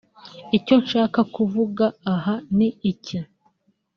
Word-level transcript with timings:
Icyo 0.57 0.75
nshaka 0.83 1.19
kuvuga 1.35 1.85
aha 2.13 2.33
ni 2.57 2.69
iki 2.91 3.17